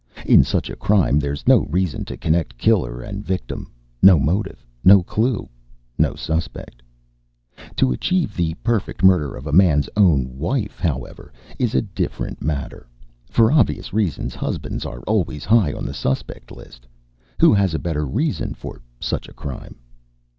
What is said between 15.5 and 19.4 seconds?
on the suspect list. Who has a better reason for such a